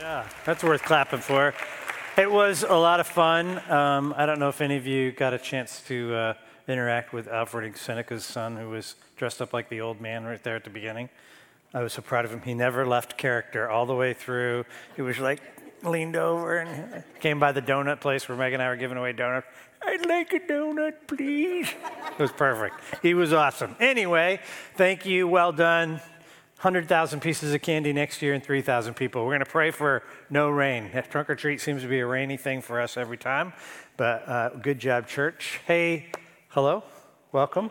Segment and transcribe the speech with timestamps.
[0.00, 1.52] Yeah, that's worth clapping for.
[2.16, 3.60] It was a lot of fun.
[3.70, 6.34] Um, I don't know if any of you got a chance to uh,
[6.66, 10.56] interact with Alfred Seneca's son, who was dressed up like the old man right there
[10.56, 11.10] at the beginning.
[11.74, 12.40] I was so proud of him.
[12.40, 14.64] He never left character all the way through.
[14.96, 15.42] He was like
[15.84, 19.12] leaned over and came by the donut place where Meg and I were giving away
[19.12, 19.48] donuts.
[19.82, 21.68] I'd like a donut, please.
[22.12, 22.76] It was perfect.
[23.02, 23.76] He was awesome.
[23.78, 24.40] Anyway,
[24.76, 25.28] thank you.
[25.28, 26.00] Well done.
[26.60, 29.24] 100,000 pieces of candy next year and 3,000 people.
[29.24, 30.90] We're going to pray for no rain.
[31.08, 33.54] Trunk or treat seems to be a rainy thing for us every time,
[33.96, 35.58] but uh, good job, church.
[35.66, 36.12] Hey,
[36.48, 36.84] hello,
[37.32, 37.70] welcome.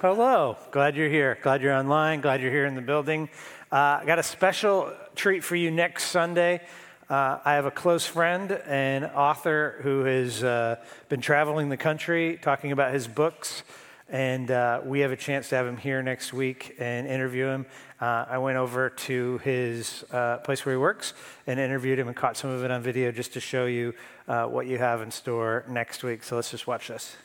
[0.00, 0.14] Hello.
[0.16, 0.56] hello.
[0.72, 1.38] Glad you're here.
[1.40, 2.20] Glad you're online.
[2.20, 3.28] Glad you're here in the building.
[3.70, 6.62] Uh, I got a special treat for you next Sunday.
[7.08, 12.40] Uh, I have a close friend and author who has uh, been traveling the country
[12.42, 13.62] talking about his books.
[14.08, 17.66] And uh, we have a chance to have him here next week and interview him.
[18.00, 21.12] Uh, I went over to his uh, place where he works
[21.46, 23.92] and interviewed him and caught some of it on video just to show you
[24.26, 26.22] uh, what you have in store next week.
[26.22, 27.16] So let's just watch this.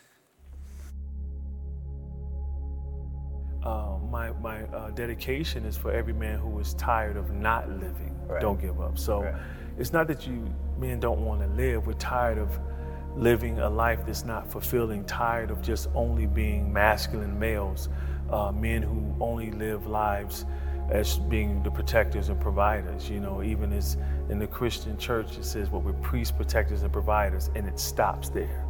[3.63, 8.13] Uh, my my uh, dedication is for every man who is tired of not living.
[8.27, 8.41] Right.
[8.41, 8.97] Don't give up.
[8.97, 9.36] So right.
[9.77, 11.88] it's not that you men don't want to live.
[11.88, 12.59] We're tired of
[13.16, 17.89] living a life that's not fulfilling, tired of just only being masculine males,
[18.30, 20.45] uh, men who only live lives
[20.92, 23.09] as being the protectors and providers.
[23.09, 23.97] You know, even as
[24.30, 28.30] in the Christian church, it says, well, we're priests, protectors, and providers, and it stops
[28.30, 28.66] there,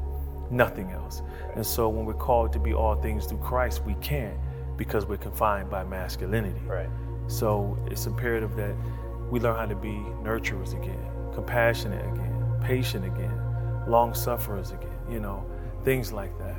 [0.51, 1.21] nothing else.
[1.55, 4.37] And so when we're called to be all things through Christ, we can't
[4.77, 6.61] because we're confined by masculinity.
[6.65, 6.89] Right.
[7.27, 8.75] So it's imperative that
[9.29, 13.39] we learn how to be nurturers again, compassionate again, patient again,
[13.87, 15.45] long sufferers again, you know,
[15.83, 16.55] things like that.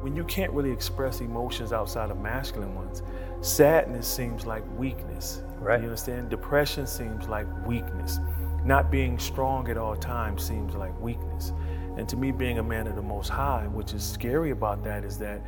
[0.00, 3.02] When you can't really express emotions outside of masculine ones,
[3.40, 5.42] sadness seems like weakness.
[5.58, 5.78] Right.
[5.78, 6.28] You understand?
[6.28, 8.18] Depression seems like weakness.
[8.64, 11.52] Not being strong at all times seems like weakness.
[11.96, 15.04] And to me, being a man of the Most High, which is scary about that,
[15.04, 15.40] is that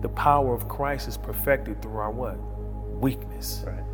[0.00, 2.38] the power of Christ is perfected through our what?
[2.98, 3.64] Weakness.
[3.66, 3.84] Right.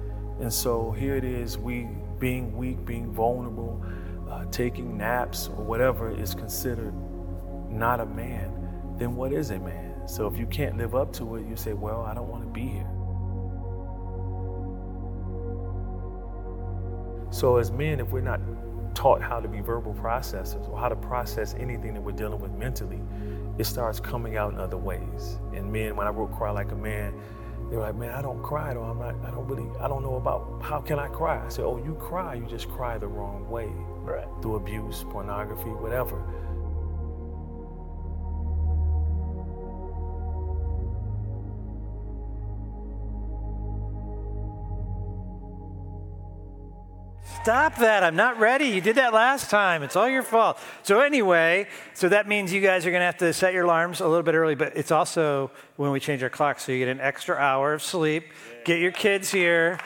[0.40, 3.84] And so here it is, we being weak, being vulnerable,
[4.30, 6.94] uh, taking naps or whatever is considered
[7.70, 8.50] not a man,
[8.98, 10.06] then what is a man?
[10.06, 12.50] So if you can't live up to it, you say, well, I don't want to
[12.50, 12.90] be here.
[17.30, 18.40] So as men, if we're not
[18.94, 22.52] taught how to be verbal processors or how to process anything that we're dealing with
[22.52, 23.00] mentally,
[23.58, 25.38] it starts coming out in other ways.
[25.52, 27.12] And men, when I wrote Cry Like a Man,
[27.70, 28.82] they were like, man, I don't cry though.
[28.82, 31.44] I'm not, I don't really, I don't know about how can I cry?
[31.44, 33.72] I said, oh, you cry, you just cry the wrong way.
[34.04, 34.28] Right.
[34.42, 36.22] Through abuse, pornography, whatever.
[47.42, 48.02] Stop that.
[48.02, 48.66] I'm not ready.
[48.66, 49.82] You did that last time.
[49.82, 50.58] It's all your fault.
[50.82, 54.00] So, anyway, so that means you guys are going to have to set your alarms
[54.00, 56.88] a little bit early, but it's also when we change our clock, so you get
[56.88, 58.32] an extra hour of sleep.
[58.64, 59.78] Get your kids here.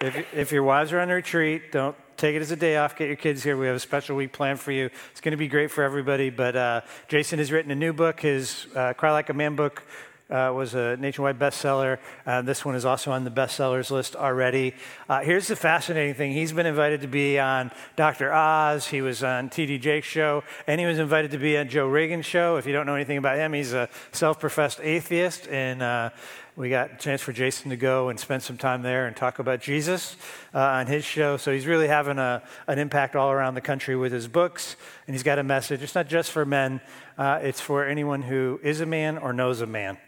[0.00, 2.96] If, if your wives are on retreat, don't take it as a day off.
[2.96, 3.56] Get your kids here.
[3.56, 4.90] We have a special week planned for you.
[5.10, 6.30] It's going to be great for everybody.
[6.30, 9.82] But uh, Jason has written a new book, his uh, Cry Like a Man book
[10.30, 11.98] uh, was a nationwide bestseller.
[12.26, 14.74] Uh, this one is also on the bestsellers list already.
[15.08, 18.32] Uh, here's the fascinating thing he's been invited to be on Dr.
[18.32, 21.88] Oz, he was on TD Jakes' show, and he was invited to be on Joe
[21.88, 22.56] Rogan's show.
[22.56, 25.48] If you don't know anything about him, he's a self professed atheist.
[25.48, 26.10] And
[26.56, 29.38] we got a chance for Jason to go and spend some time there and talk
[29.38, 30.16] about Jesus
[30.54, 31.36] uh, on his show.
[31.36, 34.76] So he's really having a, an impact all around the country with his books.
[35.06, 35.82] And he's got a message.
[35.82, 36.80] It's not just for men,
[37.18, 39.98] uh, it's for anyone who is a man or knows a man.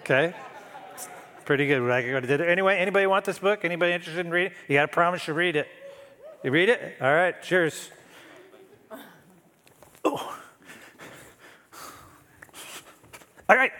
[0.00, 0.34] Okay?
[1.46, 1.90] Pretty good.
[1.90, 3.64] I go to Anyway, anybody want this book?
[3.64, 4.52] Anybody interested in reading?
[4.68, 5.66] You got to promise to read it.
[6.42, 6.96] You read it?
[7.00, 7.90] All right, cheers.
[10.04, 10.38] Oh.
[13.48, 13.72] All right.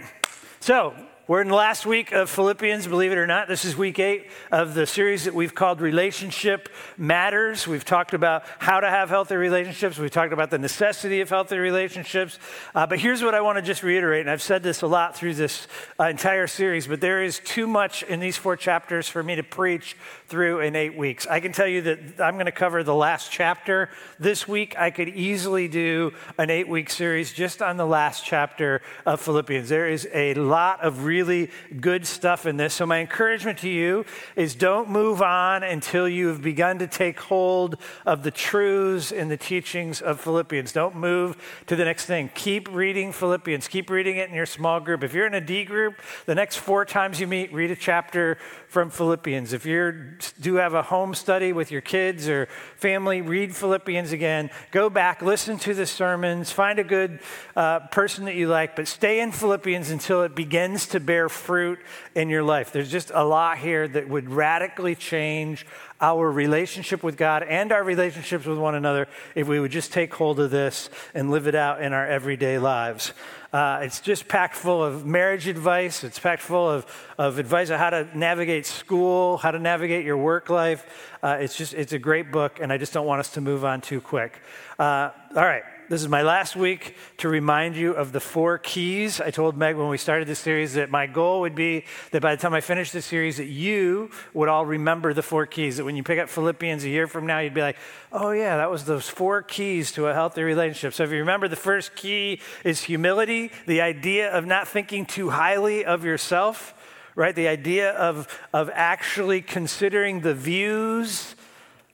[0.65, 0.95] So,
[1.27, 3.49] we're in the last week of Philippians, believe it or not.
[3.49, 7.67] This is week eight of the series that we've called Relationship Matters.
[7.67, 9.97] We've talked about how to have healthy relationships.
[9.97, 12.39] We've talked about the necessity of healthy relationships.
[12.75, 15.17] Uh, but here's what I want to just reiterate, and I've said this a lot
[15.17, 15.67] through this
[15.99, 19.43] uh, entire series, but there is too much in these four chapters for me to
[19.43, 19.97] preach
[20.27, 21.27] through in eight weeks.
[21.27, 23.89] I can tell you that I'm going to cover the last chapter
[24.19, 24.77] this week.
[24.77, 29.71] I could easily do an eight week series just on the last chapter of Philippians.
[29.71, 31.51] There is a lot of really
[31.81, 32.75] good stuff in this.
[32.75, 37.21] So, my encouragement to you is don't move on until you have begun to take
[37.21, 40.73] hold of the truths and the teachings of Philippians.
[40.73, 42.31] Don't move to the next thing.
[42.35, 45.05] Keep reading Philippians, keep reading it in your small group.
[45.05, 45.95] If you're in a D group,
[46.27, 48.39] the next four times you meet, read a chapter
[48.75, 49.53] from Philippians.
[49.53, 54.51] If you do have a home study with your kids or family, read Philippians again.
[54.73, 57.21] Go back, listen to the sermons, find a good
[57.55, 61.79] uh, person that you like, but stay in Philippians until it begins to bear fruit
[62.17, 62.73] in your life.
[62.73, 65.65] There's just a lot here that would radically change
[66.01, 69.07] our relationship with God and our relationships with one another
[69.37, 72.59] if we would just take hold of this and live it out in our everyday
[72.59, 73.13] lives.
[73.55, 76.03] Uh, it's just packed full of marriage advice.
[76.03, 76.85] It's packed full of,
[77.17, 80.85] of advice on how to navigate school, how to navigate your work life.
[81.23, 83.65] Uh, it's just, it's a great book, and I just don't want us to move
[83.65, 84.41] on too quick.
[84.77, 85.63] Uh, all right.
[85.87, 89.21] This is my last week to remind you of the four keys.
[89.21, 92.35] I told Meg when we started this series that my goal would be that by
[92.35, 95.77] the time I finish this series, that you would all remember the four keys.
[95.77, 97.77] That when you pick up Philippians a year from now, you'd be like,
[98.13, 100.95] oh, yeah, that was those four keys to a healthy relationship.
[100.95, 105.29] So if you remember, the first key is humility, the idea of not thinking too
[105.29, 106.73] highly of yourself,
[107.15, 107.35] right?
[107.35, 111.37] The idea of, of actually considering the views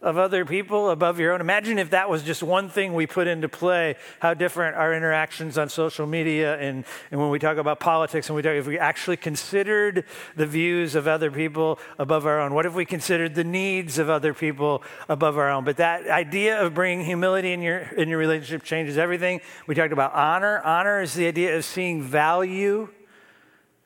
[0.03, 1.43] of other people above your own.
[1.43, 5.59] Imagine if that was just one thing we put into play, how different our interactions
[5.59, 8.79] on social media and, and when we talk about politics and we talk, if we
[8.79, 10.05] actually considered
[10.37, 12.55] the views of other people above our own.
[12.55, 15.65] What if we considered the needs of other people above our own?
[15.65, 19.43] But that idea of bringing humility in your, in your relationship changes everything.
[19.67, 20.61] We talked about honor.
[20.65, 22.89] Honor is the idea of seeing value,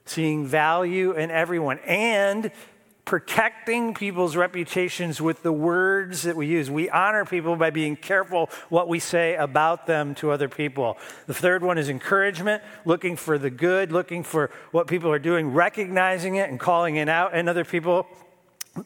[0.04, 2.52] seeing value in everyone and
[3.04, 6.70] protecting people's reputations with the words that we use.
[6.70, 10.96] We honor people by being careful what we say about them to other people.
[11.26, 15.52] The third one is encouragement, looking for the good, looking for what people are doing,
[15.52, 18.06] recognizing it and calling it out in other people.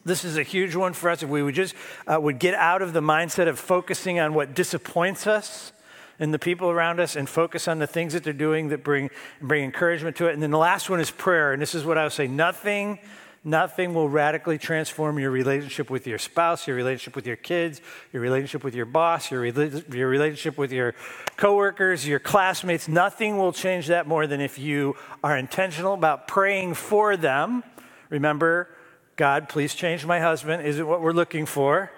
[0.03, 1.23] This is a huge one for us.
[1.23, 1.73] If we would just
[2.05, 5.71] uh, would get out of the mindset of focusing on what disappoints us
[6.19, 9.09] and the people around us and focus on the things that they're doing that bring,
[9.41, 10.33] bring encouragement to it.
[10.33, 11.53] And then the last one is prayer.
[11.53, 12.99] And this is what I would say nothing
[13.43, 17.81] Nothing will radically transform your relationship with your spouse, your relationship with your kids,
[18.11, 20.93] your relationship with your boss, your, your relationship with your
[21.37, 22.87] coworkers, your classmates.
[22.87, 27.63] Nothing will change that more than if you are intentional about praying for them.
[28.09, 28.67] Remember,
[29.15, 31.91] God, please change my husband, isn't what we're looking for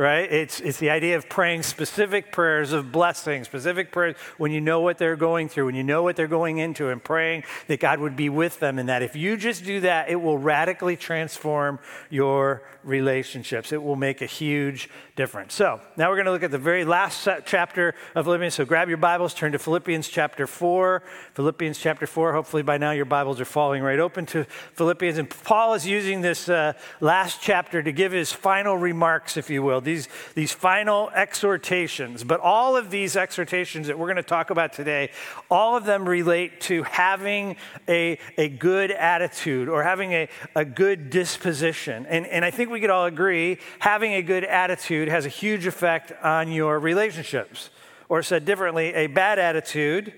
[0.00, 0.32] right?
[0.32, 4.80] It's, it's the idea of praying specific prayers of blessing, specific prayers when you know
[4.80, 8.00] what they're going through, when you know what they're going into, and praying that God
[8.00, 9.02] would be with them and that.
[9.02, 13.72] If you just do that, it will radically transform your relationships.
[13.72, 15.54] It will make a huge difference.
[15.54, 18.54] So now we're going to look at the very last chapter of Philippians.
[18.54, 21.02] So grab your Bibles, turn to Philippians chapter 4.
[21.34, 22.32] Philippians chapter 4.
[22.32, 24.44] Hopefully by now your Bibles are falling right open to
[24.74, 25.18] Philippians.
[25.18, 29.62] And Paul is using this uh, last chapter to give his final remarks, if you
[29.62, 32.24] will, these, these final exhortations.
[32.24, 35.10] But all of these exhortations that we're going to talk about today,
[35.50, 37.56] all of them relate to having
[37.88, 42.06] a, a good attitude or having a, a good disposition.
[42.06, 45.66] And, and I think we could all agree having a good attitude has a huge
[45.66, 47.70] effect on your relationships.
[48.08, 50.12] Or said differently, a bad attitude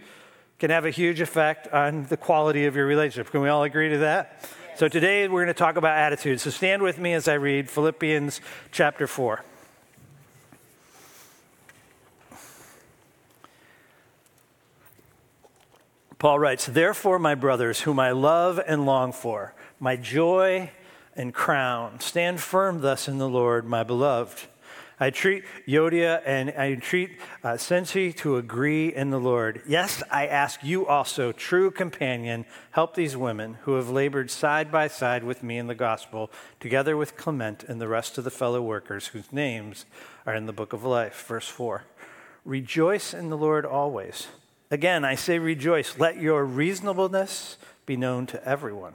[0.59, 3.31] can have a huge effect on the quality of your relationship.
[3.31, 4.39] Can we all agree to that?
[4.41, 4.55] Yes.
[4.77, 6.41] So today we're going to talk about attitude.
[6.41, 8.41] So stand with me as I read Philippians
[8.71, 9.45] chapter 4.
[16.19, 20.71] Paul writes, Therefore, my brothers, whom I love and long for, my joy
[21.17, 22.01] and crown.
[22.01, 24.49] Stand firm thus in the Lord, my beloved.
[25.03, 29.63] I treat Euodia and I treat uh, Syntyche to agree in the Lord.
[29.67, 34.87] Yes, I ask you also, true companion, help these women who have labored side by
[34.87, 38.63] side with me in the gospel, together with Clement and the rest of the fellow
[38.63, 39.87] workers whose names
[40.25, 41.25] are in the book of life.
[41.27, 41.83] Verse 4
[42.45, 44.29] Rejoice in the Lord always.
[44.71, 45.99] Again, I say rejoice.
[45.99, 48.95] Let your reasonableness be known to everyone.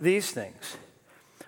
[0.00, 0.76] these things.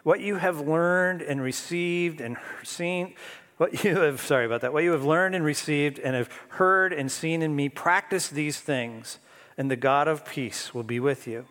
[0.02, 3.14] What you have learned and received and seen,
[3.56, 6.92] what you have, sorry about that, what you have learned and received and have heard
[6.92, 9.18] and seen in me, practice these things,
[9.56, 11.47] and the God of peace will be with you.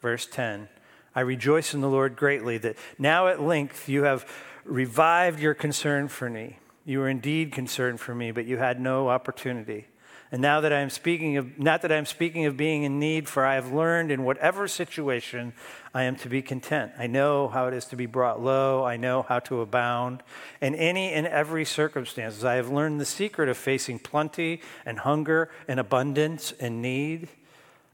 [0.00, 0.68] verse 10.
[1.14, 4.24] I rejoice in the Lord greatly that now at length you have
[4.64, 6.58] revived your concern for me.
[6.84, 9.86] You were indeed concerned for me, but you had no opportunity.
[10.32, 13.00] And now that I am speaking of, not that I am speaking of being in
[13.00, 15.52] need, for I have learned in whatever situation
[15.92, 16.92] I am to be content.
[16.96, 18.84] I know how it is to be brought low.
[18.84, 20.22] I know how to abound.
[20.60, 25.50] In any and every circumstances, I have learned the secret of facing plenty and hunger
[25.66, 27.28] and abundance and need.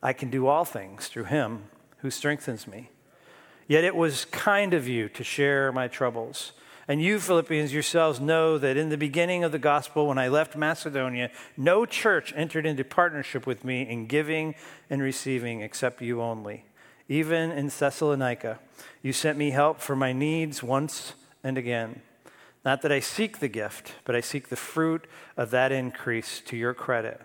[0.02, 1.64] I can do all things through him
[1.98, 2.90] who strengthens me.
[3.66, 6.52] Yet it was kind of you to share my troubles.
[6.88, 10.54] And you, Philippians, yourselves know that in the beginning of the gospel, when I left
[10.54, 14.54] Macedonia, no church entered into partnership with me in giving
[14.88, 16.64] and receiving except you only.
[17.08, 18.60] Even in Thessalonica,
[19.02, 22.02] you sent me help for my needs once and again.
[22.64, 26.56] Not that I seek the gift, but I seek the fruit of that increase to
[26.56, 27.20] your credit.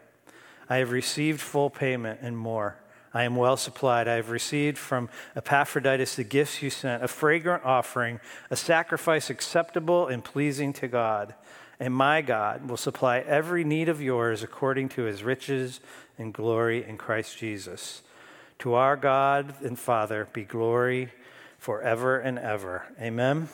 [0.70, 2.78] I have received full payment and more
[3.14, 4.08] I am well supplied.
[4.08, 10.08] I have received from Epaphroditus the gifts you sent, a fragrant offering, a sacrifice acceptable
[10.08, 11.36] and pleasing to God.
[11.80, 15.80] And my God will supply every need of yours according to his riches
[16.18, 18.02] and glory in Christ Jesus.
[18.60, 21.12] To our God and Father be glory
[21.58, 22.86] forever and ever.
[23.02, 23.50] Amen.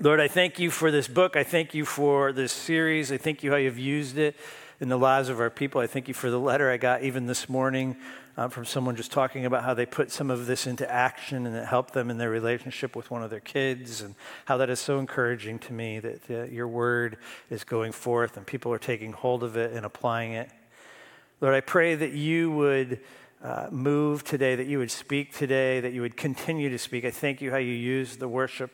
[0.00, 1.36] Lord, I thank you for this book.
[1.36, 3.12] I thank you for this series.
[3.12, 4.34] I thank you how you've used it
[4.80, 5.80] in the lives of our people.
[5.80, 7.96] I thank you for the letter I got even this morning
[8.36, 11.54] uh, from someone just talking about how they put some of this into action and
[11.54, 14.14] it helped them in their relationship with one of their kids, and
[14.46, 17.16] how that is so encouraging to me that uh, your word
[17.50, 20.50] is going forth and people are taking hold of it and applying it.
[21.40, 23.00] Lord, I pray that you would.
[23.42, 27.04] Uh, move today, that you would speak today, that you would continue to speak.
[27.04, 28.70] I thank you how you used the worship.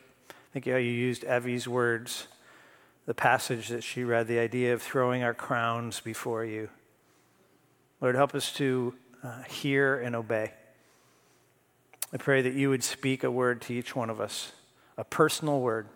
[0.53, 2.27] Thank you how you used Evie's words,
[3.05, 6.69] the passage that she read, the idea of throwing our crowns before you.
[7.99, 10.53] Lord, help us to uh, hear and obey.
[12.13, 14.51] I pray that you would speak a word to each one of us,
[14.97, 15.87] a personal word,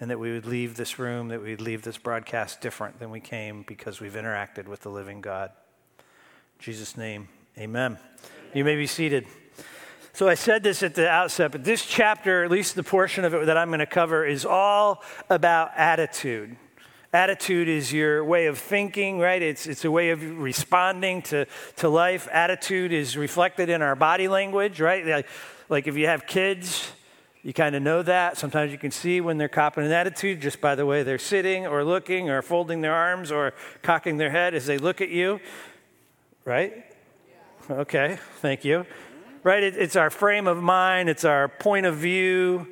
[0.00, 3.10] and that we would leave this room, that we would leave this broadcast different than
[3.10, 5.50] we came because we've interacted with the living God.
[5.98, 7.28] In Jesus' name,
[7.58, 7.98] amen.
[8.54, 9.26] You may be seated.
[10.12, 13.32] So I said this at the outset, but this chapter, at least the portion of
[13.32, 16.56] it that I'm going to cover, is all about attitude.
[17.12, 19.42] Attitude is your way of thinking, right?
[19.42, 22.28] It's, it's a way of responding to, to life.
[22.30, 25.04] Attitude is reflected in our body language, right?
[25.04, 25.26] Like,
[25.68, 26.92] like if you have kids,
[27.42, 28.36] you kind of know that.
[28.36, 31.66] Sometimes you can see when they're copping an attitude just by the way they're sitting
[31.66, 35.40] or looking or folding their arms or cocking their head as they look at you,
[36.44, 36.84] right?
[37.68, 38.86] Okay, thank you.
[39.42, 39.64] Right?
[39.64, 42.68] It, it's our frame of mind, it's our point of view.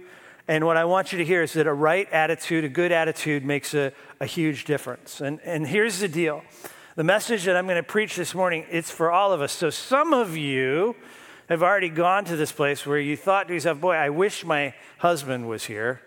[0.48, 3.44] And what I want you to hear is that a right attitude, a good attitude,
[3.44, 5.20] makes a, a huge difference.
[5.20, 6.42] And, and here's the deal
[6.96, 9.52] the message that I'm going to preach this morning, it's for all of us.
[9.52, 10.96] So some of you
[11.48, 14.74] have already gone to this place where you thought to yourself, boy, I wish my
[14.96, 16.00] husband was here.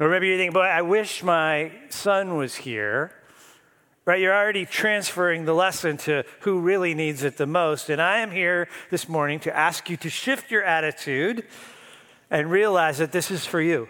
[0.00, 3.12] or maybe you think, boy, I wish my son was here.
[4.06, 4.20] Right?
[4.20, 7.88] You're already transferring the lesson to who really needs it the most.
[7.88, 11.46] And I am here this morning to ask you to shift your attitude
[12.34, 13.88] and realize that this is for you.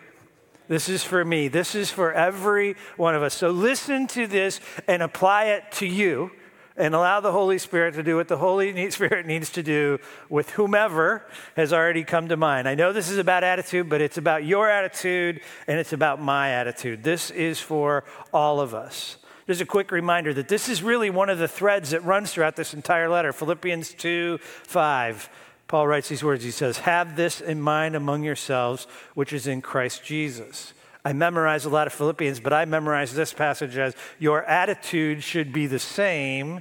[0.69, 1.49] This is for me.
[1.49, 3.33] This is for every one of us.
[3.33, 6.31] So listen to this and apply it to you
[6.77, 9.99] and allow the Holy Spirit to do what the Holy Spirit needs to do
[10.29, 11.25] with whomever
[11.57, 12.69] has already come to mind.
[12.69, 16.51] I know this is about attitude, but it's about your attitude and it's about my
[16.51, 17.03] attitude.
[17.03, 19.17] This is for all of us.
[19.47, 22.57] Just a quick reminder that this is really one of the threads that runs throughout
[22.57, 25.31] this entire letter Philippians 2 5.
[25.75, 26.45] Paul writes these words.
[26.45, 30.73] He says, Have this in mind among yourselves, which is in Christ Jesus.
[31.05, 35.53] I memorize a lot of Philippians, but I memorize this passage as your attitude should
[35.53, 36.61] be the same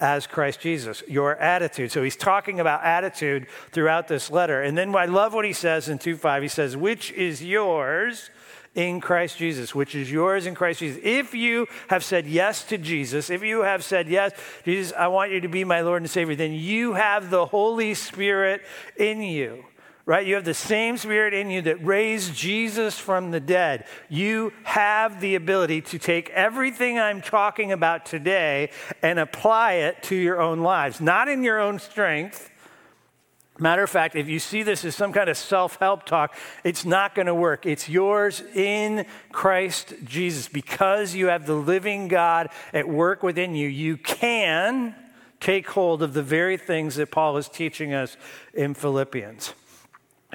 [0.00, 1.04] as Christ Jesus.
[1.06, 1.92] Your attitude.
[1.92, 4.60] So he's talking about attitude throughout this letter.
[4.60, 6.42] And then I love what he says in 2 5.
[6.42, 8.28] He says, Which is yours
[8.74, 11.00] in Christ Jesus, which is yours in Christ Jesus.
[11.02, 14.32] If you have said yes to Jesus, if you have said, Yes,
[14.64, 17.94] Jesus, I want you to be my Lord and Savior, then you have the Holy
[17.94, 18.62] Spirit
[18.96, 19.64] in you
[20.08, 20.26] right?
[20.26, 23.84] You have the same spirit in you that raised Jesus from the dead.
[24.08, 28.70] You have the ability to take everything I'm talking about today
[29.02, 32.50] and apply it to your own lives, not in your own strength,
[33.60, 36.84] Matter of fact, if you see this as some kind of self help talk, it's
[36.84, 37.66] not going to work.
[37.66, 40.48] It's yours in Christ Jesus.
[40.48, 44.94] Because you have the living God at work within you, you can
[45.40, 48.16] take hold of the very things that Paul is teaching us
[48.54, 49.54] in Philippians.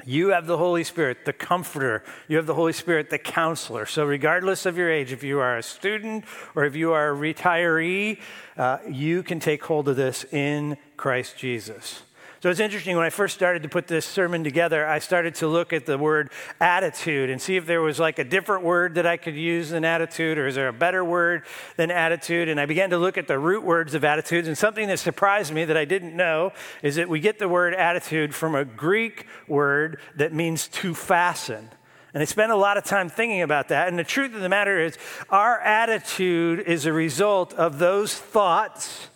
[0.04, 2.04] you have the Holy Spirit, the comforter.
[2.28, 3.86] You have the Holy Spirit, the counselor.
[3.86, 7.16] So, regardless of your age, if you are a student or if you are a
[7.16, 8.20] retiree,
[8.58, 12.02] uh, you can take hold of this in Christ Jesus.
[12.44, 15.48] So it's interesting, when I first started to put this sermon together, I started to
[15.48, 16.28] look at the word
[16.60, 19.82] attitude and see if there was like a different word that I could use than
[19.82, 21.44] attitude, or is there a better word
[21.78, 22.50] than attitude?
[22.50, 25.54] And I began to look at the root words of attitudes, and something that surprised
[25.54, 29.26] me that I didn't know is that we get the word attitude from a Greek
[29.48, 31.70] word that means to fasten.
[32.12, 33.88] And I spent a lot of time thinking about that.
[33.88, 34.98] And the truth of the matter is,
[35.30, 39.08] our attitude is a result of those thoughts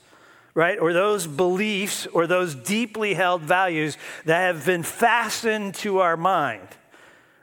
[0.58, 0.80] right?
[0.80, 6.66] Or those beliefs or those deeply held values that have been fastened to our mind,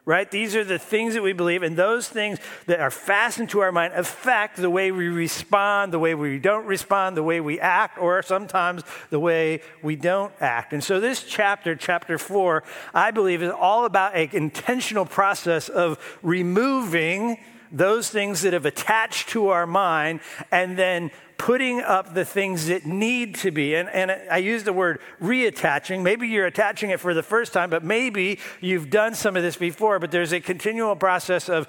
[0.04, 0.30] right?
[0.30, 3.72] These are the things that we believe, and those things that are fastened to our
[3.72, 7.98] mind affect the way we respond, the way we don't respond, the way we act,
[7.98, 10.74] or sometimes the way we don't act.
[10.74, 16.18] And so, this chapter, chapter four, I believe is all about an intentional process of
[16.22, 17.38] removing
[17.72, 20.20] those things that have attached to our mind
[20.52, 23.76] and then putting up the things that need to be.
[23.76, 26.02] And, and I use the word reattaching.
[26.02, 29.56] Maybe you're attaching it for the first time, but maybe you've done some of this
[29.56, 30.00] before.
[30.00, 31.68] But there's a continual process of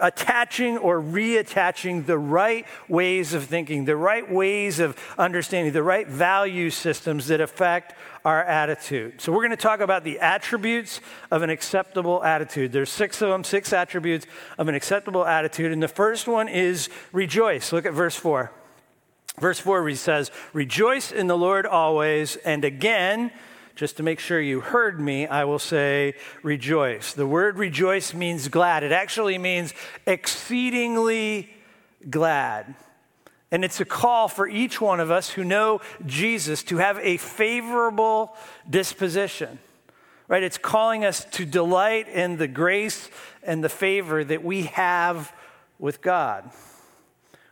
[0.00, 6.06] attaching or reattaching the right ways of thinking, the right ways of understanding, the right
[6.06, 7.94] value systems that affect
[8.24, 9.20] our attitude.
[9.20, 12.72] So we're going to talk about the attributes of an acceptable attitude.
[12.72, 14.26] There's six of them, six attributes
[14.58, 15.72] of an acceptable attitude.
[15.72, 17.72] And the first one is rejoice.
[17.72, 18.52] Look at verse 4.
[19.40, 22.36] Verse 4 he says, Rejoice in the Lord always.
[22.36, 23.30] And again,
[23.74, 27.12] just to make sure you heard me, I will say rejoice.
[27.12, 28.82] The word rejoice means glad.
[28.82, 29.72] It actually means
[30.06, 31.50] exceedingly
[32.10, 32.74] glad.
[33.50, 37.16] And it's a call for each one of us who know Jesus to have a
[37.16, 38.36] favorable
[38.68, 39.58] disposition,
[40.26, 40.42] right?
[40.42, 43.08] It's calling us to delight in the grace
[43.42, 45.32] and the favor that we have
[45.78, 46.50] with God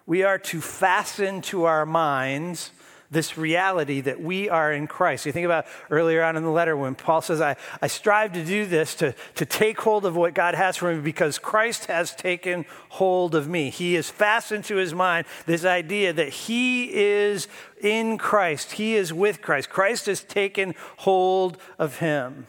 [0.06, 2.70] we are to fasten to our minds
[3.10, 5.26] this reality that we are in Christ.
[5.26, 8.44] You think about earlier on in the letter when Paul says, I, I strive to
[8.44, 12.14] do this, to, to take hold of what God has for me because Christ has
[12.14, 13.70] taken hold of me.
[13.70, 17.46] He is fastened to his mind this idea that he is
[17.80, 19.70] in Christ, he is with Christ.
[19.70, 22.46] Christ has taken hold of him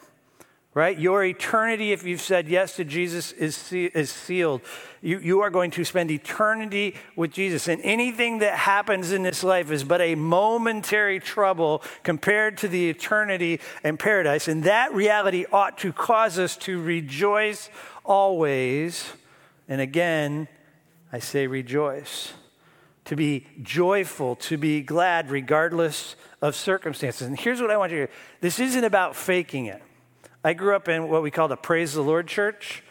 [0.77, 0.99] right?
[0.99, 4.61] Your eternity, if you've said yes to Jesus, is, is sealed.
[5.01, 7.67] You, you are going to spend eternity with Jesus.
[7.67, 12.91] And anything that happens in this life is but a momentary trouble compared to the
[12.91, 14.47] eternity and paradise.
[14.47, 17.71] And that reality ought to cause us to rejoice
[18.05, 19.11] always.
[19.67, 20.47] And again,
[21.11, 22.33] I say rejoice.
[23.05, 27.25] To be joyful, to be glad, regardless of circumstances.
[27.25, 29.81] And here's what I want you to this isn't about faking it.
[30.43, 32.83] I grew up in what we called a praise the Lord church.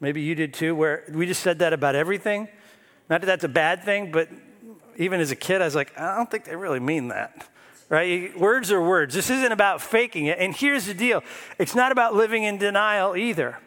[0.00, 2.48] Maybe you did too, where we just said that about everything.
[3.08, 4.28] Not that that's a bad thing, but
[4.96, 7.48] even as a kid, I was like, I don't think they really mean that.
[7.88, 8.38] Right?
[8.38, 9.14] Words are words.
[9.14, 10.38] This isn't about faking it.
[10.38, 11.22] And here's the deal
[11.58, 13.58] it's not about living in denial either.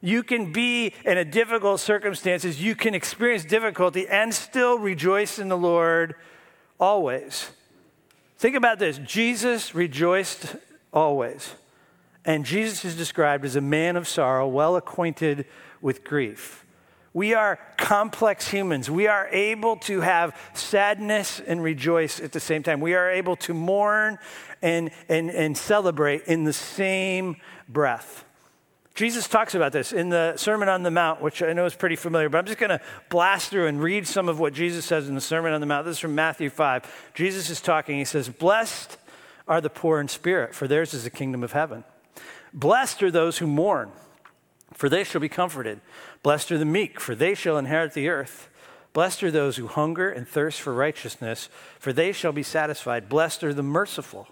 [0.00, 5.48] You can be in a difficult circumstances, you can experience difficulty and still rejoice in
[5.48, 6.14] the Lord
[6.78, 7.50] always.
[8.38, 10.54] Think about this Jesus rejoiced
[10.92, 11.54] always.
[12.26, 15.46] And Jesus is described as a man of sorrow, well acquainted
[15.80, 16.66] with grief.
[17.14, 18.90] We are complex humans.
[18.90, 22.80] We are able to have sadness and rejoice at the same time.
[22.80, 24.18] We are able to mourn
[24.60, 27.36] and, and, and celebrate in the same
[27.68, 28.24] breath.
[28.94, 31.96] Jesus talks about this in the Sermon on the Mount, which I know is pretty
[31.96, 35.08] familiar, but I'm just going to blast through and read some of what Jesus says
[35.08, 35.86] in the Sermon on the Mount.
[35.86, 37.12] This is from Matthew 5.
[37.14, 37.98] Jesus is talking.
[37.98, 38.98] He says, Blessed
[39.46, 41.84] are the poor in spirit, for theirs is the kingdom of heaven.
[42.56, 43.92] Blessed are those who mourn,
[44.72, 45.82] for they shall be comforted.
[46.22, 48.48] Blessed are the meek, for they shall inherit the earth.
[48.94, 53.10] Blessed are those who hunger and thirst for righteousness, for they shall be satisfied.
[53.10, 54.28] Blessed are the merciful,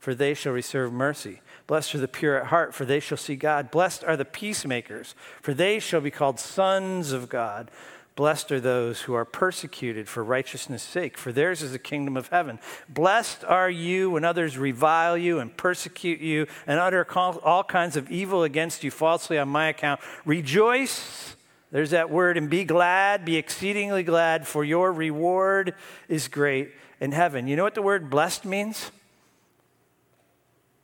[0.00, 1.40] for they shall receive mercy.
[1.68, 3.70] Blessed are the pure at heart, for they shall see God.
[3.70, 7.70] Blessed are the peacemakers, for they shall be called sons of God.
[8.18, 12.26] Blessed are those who are persecuted for righteousness' sake, for theirs is the kingdom of
[12.30, 12.58] heaven.
[12.88, 18.10] Blessed are you when others revile you and persecute you and utter all kinds of
[18.10, 20.00] evil against you falsely on my account.
[20.24, 21.36] Rejoice,
[21.70, 25.74] there's that word, and be glad, be exceedingly glad, for your reward
[26.08, 27.46] is great in heaven.
[27.46, 28.90] You know what the word blessed means?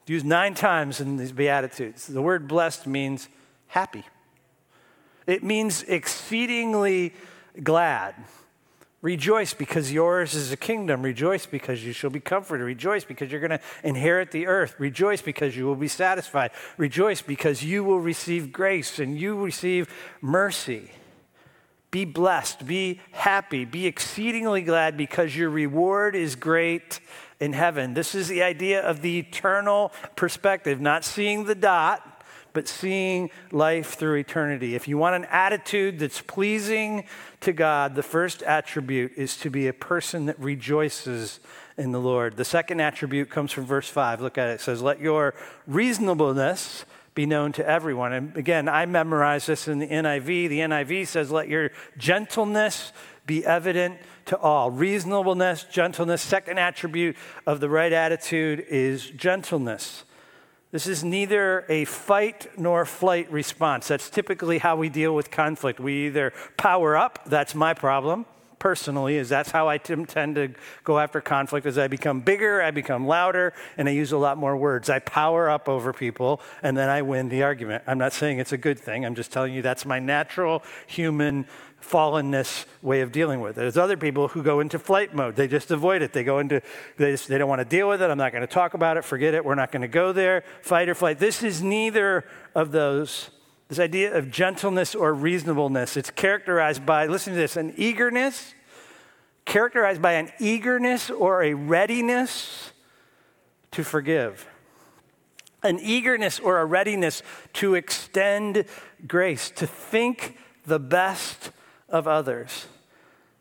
[0.07, 2.07] used nine times in these Beatitudes.
[2.07, 3.29] The word blessed means
[3.67, 4.05] happy.
[5.27, 7.15] It means exceedingly
[7.63, 8.15] glad.
[9.05, 11.03] Rejoice because yours is a kingdom.
[11.03, 12.65] Rejoice because you shall be comforted.
[12.65, 14.77] Rejoice because you're going to inherit the earth.
[14.79, 16.53] Rejoice because you will be satisfied.
[16.79, 20.91] Rejoice because you will receive grace and you receive mercy.
[21.91, 26.99] Be blessed, be happy, be exceedingly glad because your reward is great
[27.39, 27.93] in heaven.
[27.93, 32.14] This is the idea of the eternal perspective, not seeing the dot
[32.55, 34.75] but seeing life through eternity.
[34.75, 37.05] If you want an attitude that's pleasing
[37.41, 41.41] to God, the first attribute is to be a person that rejoices
[41.77, 42.37] in the Lord.
[42.37, 44.23] The second attribute comes from verse 5.
[44.23, 44.53] Look at it.
[44.55, 45.35] It says, Let your
[45.67, 48.13] reasonableness be known to everyone.
[48.13, 50.49] And again, I memorized this in the NIV.
[50.49, 52.93] The NIV says, Let your gentleness
[53.27, 54.71] be evident to all.
[54.71, 56.23] Reasonableness, gentleness.
[56.23, 60.05] Second attribute of the right attitude is gentleness.
[60.75, 63.87] This is neither a fight nor flight response.
[63.87, 65.79] That's typically how we deal with conflict.
[65.79, 68.27] We either power up, that's my problem
[68.59, 70.51] personally, is that's how I tend to
[70.83, 74.37] go after conflict as I become bigger, I become louder, and I use a lot
[74.37, 74.91] more words.
[74.91, 77.85] I power up over people, and then I win the argument.
[77.87, 79.07] I'm not saying it's a good thing.
[79.07, 81.47] I'm just telling you that's my natural human
[81.85, 83.61] fallenness way of dealing with it.
[83.61, 85.37] There's other people who go into flight mode.
[85.37, 86.13] They just avoid it.
[86.13, 86.63] They go into,
[86.97, 88.11] they, just, they don't want to deal with it.
[88.11, 89.05] I'm not going to talk about it.
[89.05, 89.45] Forget it.
[89.45, 90.45] We're not going to go there.
[90.63, 91.19] Fight or flight.
[91.19, 93.31] This is neither of those.
[93.69, 95.97] This idea of gentleness or reasonableness.
[95.97, 98.55] It's characterized by, listen to this, an eagerness,
[99.45, 102.73] characterized by an eagerness or a readiness
[103.73, 104.47] to forgive.
[105.63, 107.23] An eagerness or a readiness
[107.55, 108.67] to extend
[109.07, 111.51] grace, to think the best
[111.95, 112.67] of others.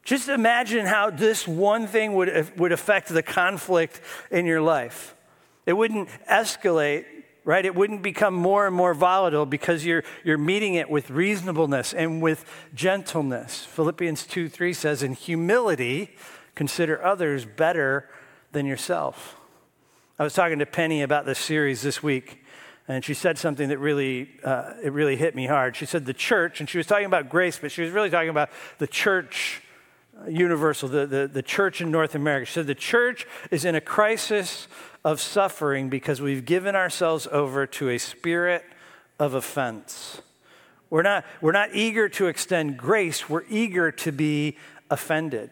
[0.04, 5.16] Just imagine how this one thing would, would affect the conflict in your life.
[5.66, 7.06] It wouldn't escalate,
[7.46, 7.66] right?
[7.66, 12.22] It wouldn't become more and more volatile because you're, you're meeting it with reasonableness and
[12.22, 13.66] with gentleness.
[13.66, 16.16] Philippians 2 3 says, In humility,
[16.54, 18.08] consider others better
[18.52, 19.38] than yourself.
[20.20, 22.43] I was talking to Penny about this series this week
[22.88, 25.76] and she said something that really uh, it really hit me hard.
[25.76, 28.30] She said the church and she was talking about grace but she was really talking
[28.30, 29.62] about the church
[30.22, 32.46] uh, universal the, the, the church in north america.
[32.46, 34.68] She said the church is in a crisis
[35.04, 38.64] of suffering because we've given ourselves over to a spirit
[39.20, 40.22] of offense.
[40.90, 43.28] We're not, we're not eager to extend grace.
[43.28, 44.58] We're eager to be
[44.90, 45.50] offended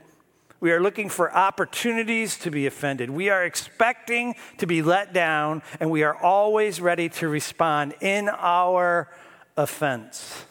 [0.62, 3.10] we are looking for opportunities to be offended.
[3.10, 8.30] We are expecting to be let down, and we are always ready to respond in
[8.30, 9.10] our
[9.58, 10.46] offense.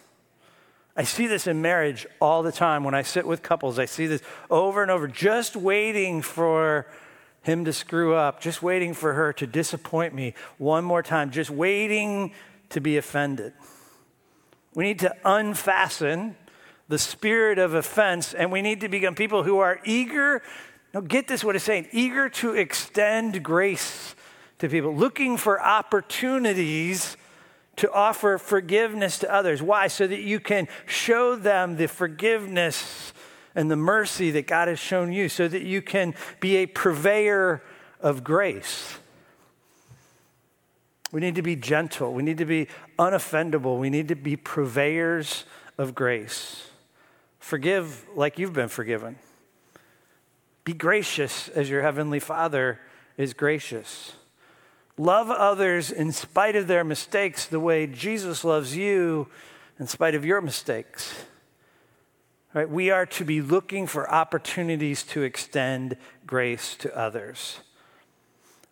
[0.96, 3.79] I see this in marriage all the time when I sit with couples.
[3.79, 4.20] I see this
[4.51, 6.88] over and over, just waiting for
[7.42, 11.51] him to screw up, just waiting for her to disappoint me one more time, just
[11.51, 12.33] waiting
[12.70, 13.53] to be offended.
[14.75, 16.37] We need to unfasten
[16.90, 20.42] the spirit of offense, and we need to become people who are eager.
[20.92, 24.16] Now, get this what it's saying eager to extend grace
[24.59, 27.16] to people, looking for opportunities
[27.76, 29.62] to offer forgiveness to others.
[29.62, 29.87] Why?
[29.87, 33.12] So that you can show them the forgiveness
[33.55, 37.62] and the mercy that God has shown you, so that you can be a purveyor
[38.00, 38.98] of grace.
[41.12, 42.12] We need to be gentle.
[42.12, 42.66] We need to be
[42.98, 43.79] unoffendable.
[43.79, 45.44] We need to be purveyors
[45.79, 46.70] of grace.
[47.51, 49.17] Forgive like you've been forgiven.
[50.63, 52.79] Be gracious as your heavenly Father
[53.17, 54.13] is gracious.
[54.97, 59.27] Love others in spite of their mistakes the way Jesus loves you
[59.81, 61.25] in spite of your mistakes.
[62.55, 62.71] Right?
[62.71, 67.59] We are to be looking for opportunities to extend grace to others.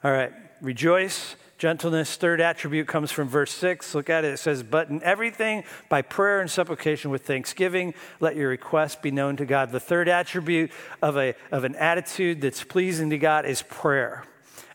[0.05, 3.93] All right, rejoice Gentleness, third attribute, comes from verse 6.
[3.97, 4.35] Look at it.
[4.35, 9.11] It says, But in everything, by prayer and supplication with thanksgiving, let your requests be
[9.11, 9.73] known to God.
[9.73, 10.71] The third attribute
[11.03, 14.25] of, a, of an attitude that's pleasing to God is prayer.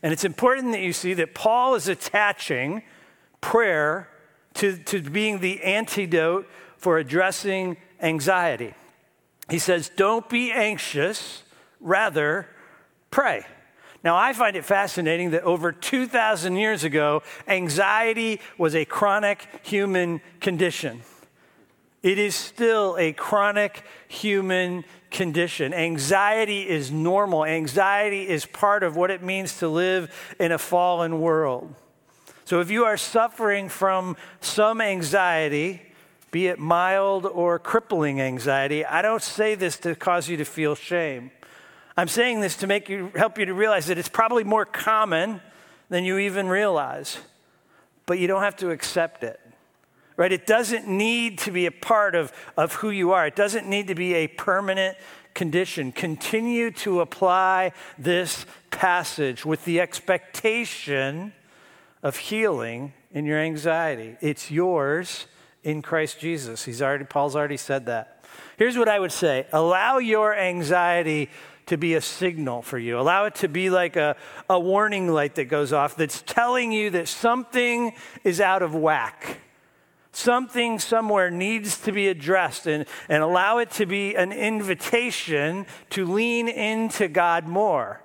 [0.02, 2.82] And it's important that you see that Paul is attaching
[3.40, 4.10] prayer
[4.54, 8.74] to, to being the antidote for addressing anxiety.
[9.48, 11.44] He says, Don't be anxious,
[11.80, 12.46] rather,
[13.10, 13.46] pray.
[14.04, 20.20] Now, I find it fascinating that over 2,000 years ago, anxiety was a chronic human
[20.40, 21.00] condition.
[22.02, 25.72] It is still a chronic human condition.
[25.72, 27.46] Anxiety is normal.
[27.46, 31.74] Anxiety is part of what it means to live in a fallen world.
[32.44, 35.80] So if you are suffering from some anxiety,
[36.30, 40.74] be it mild or crippling anxiety, I don't say this to cause you to feel
[40.74, 41.30] shame.
[41.96, 45.40] I'm saying this to make you help you to realize that it's probably more common
[45.88, 47.18] than you even realize.
[48.06, 49.40] But you don't have to accept it.
[50.16, 50.32] Right?
[50.32, 53.26] It doesn't need to be a part of, of who you are.
[53.26, 54.96] It doesn't need to be a permanent
[55.34, 55.90] condition.
[55.92, 61.32] Continue to apply this passage with the expectation
[62.02, 64.16] of healing in your anxiety.
[64.20, 65.26] It's yours
[65.64, 66.64] in Christ Jesus.
[66.64, 68.24] He's already Paul's already said that.
[68.56, 69.46] Here's what I would say.
[69.52, 71.30] Allow your anxiety
[71.66, 72.98] to be a signal for you.
[72.98, 74.16] Allow it to be like a,
[74.48, 79.40] a warning light that goes off that's telling you that something is out of whack.
[80.12, 86.06] Something somewhere needs to be addressed and, and allow it to be an invitation to
[86.06, 88.00] lean into God more,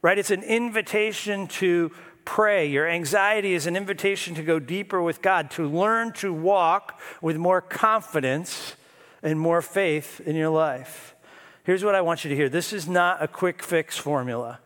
[0.00, 0.18] right?
[0.18, 1.90] It's an invitation to
[2.24, 2.66] pray.
[2.66, 7.36] Your anxiety is an invitation to go deeper with God, to learn to walk with
[7.36, 8.74] more confidence
[9.22, 11.14] and more faith in your life.
[11.64, 14.60] Here's what I want you to hear this is not a quick fix formula,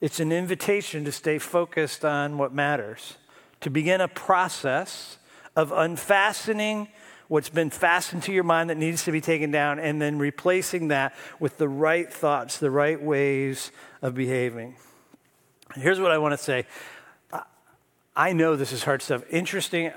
[0.00, 3.16] it's an invitation to stay focused on what matters,
[3.60, 5.18] to begin a process
[5.54, 6.88] of unfastening
[7.28, 10.88] what's been fastened to your mind that needs to be taken down and then replacing
[10.88, 14.76] that with the right thoughts, the right ways of behaving.
[15.74, 16.66] Here's what I want to say
[18.14, 19.22] I know this is hard stuff.
[19.30, 19.92] Interesting.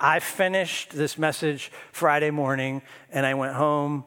[0.00, 4.04] I finished this message Friday morning and I went home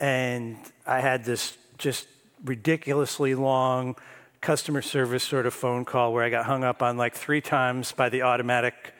[0.00, 2.06] and I had this just
[2.44, 3.96] ridiculously long
[4.40, 7.92] customer service sort of phone call where I got hung up on like three times
[7.92, 8.92] by the automatic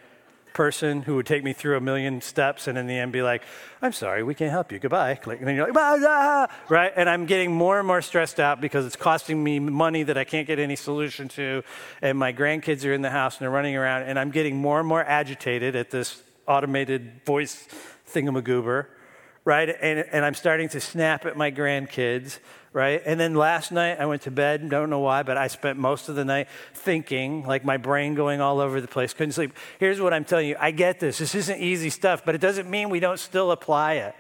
[0.54, 3.42] person who would take me through a million steps and in the end be like,
[3.83, 4.78] I'm sorry, we can't help you.
[4.78, 5.16] Goodbye.
[5.16, 5.40] Click.
[5.40, 6.92] And then you're like, bah, right?
[6.96, 10.24] And I'm getting more and more stressed out because it's costing me money that I
[10.24, 11.62] can't get any solution to.
[12.00, 14.04] And my grandkids are in the house and they're running around.
[14.04, 17.66] And I'm getting more and more agitated at this automated voice
[18.11, 18.87] thingamagoober,
[19.44, 19.68] right?
[19.68, 22.38] And, and I'm starting to snap at my grandkids
[22.74, 23.00] right?
[23.07, 26.09] And then last night I went to bed, don't know why, but I spent most
[26.11, 29.57] of the night thinking, like my brain going all over the place, couldn't sleep.
[29.78, 31.18] Here's what I'm telling you I get this.
[31.18, 34.14] This isn't easy stuff, but it doesn't mean we don't still apply it.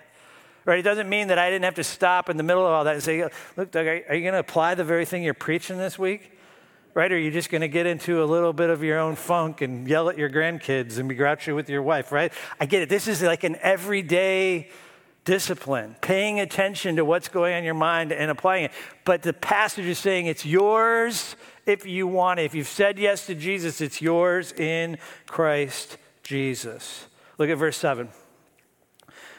[0.64, 0.78] Right?
[0.78, 2.94] It doesn't mean that I didn't have to stop in the middle of all that
[2.94, 5.98] and say, look, Doug, are you going to apply the very thing you're preaching this
[5.98, 6.30] week?
[6.94, 7.10] Right?
[7.12, 9.60] Or are you just going to get into a little bit of your own funk
[9.60, 12.32] and yell at your grandkids and be grouchy with your wife, right?
[12.58, 12.88] I get it.
[12.88, 14.70] This is like an everyday
[15.24, 18.72] discipline, paying attention to what's going on in your mind and applying it.
[19.04, 22.44] But the passage is saying it's yours if you want it.
[22.44, 27.06] If you've said yes to Jesus, it's yours in Christ Jesus.
[27.38, 28.08] Look at verse 7.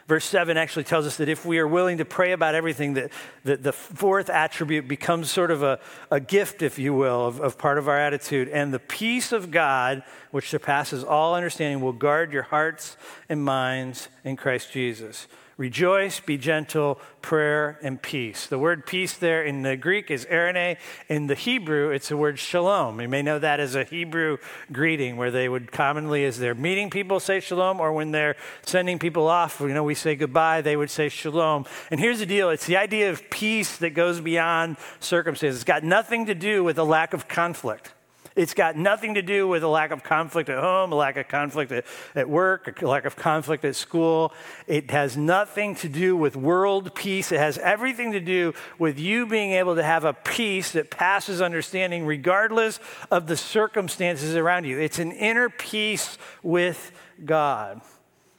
[0.07, 3.11] Verse 7 actually tells us that if we are willing to pray about everything, that,
[3.43, 5.79] that the fourth attribute becomes sort of a,
[6.11, 8.47] a gift, if you will, of, of part of our attitude.
[8.49, 12.97] And the peace of God, which surpasses all understanding, will guard your hearts
[13.29, 15.27] and minds in Christ Jesus.
[15.57, 18.45] Rejoice, be gentle, prayer, and peace.
[18.45, 20.77] The word peace there in the Greek is eirene.
[21.07, 22.99] In the Hebrew, it's the word shalom.
[22.99, 24.37] You may know that as a Hebrew
[24.73, 28.99] greeting where they would commonly, as they're meeting people, say shalom, or when they're sending
[28.99, 31.65] people off, you know, we say goodbye, they would say shalom.
[31.89, 35.61] And here's the deal it's the idea of peace that goes beyond circumstances.
[35.61, 37.94] It's got nothing to do with a lack of conflict.
[38.35, 41.29] It's got nothing to do with a lack of conflict at home, a lack of
[41.29, 44.33] conflict at, at work, a lack of conflict at school.
[44.67, 47.31] It has nothing to do with world peace.
[47.31, 51.41] It has everything to do with you being able to have a peace that passes
[51.41, 54.79] understanding regardless of the circumstances around you.
[54.79, 56.91] It's an inner peace with
[57.23, 57.81] God